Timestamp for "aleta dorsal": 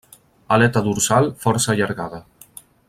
0.55-1.31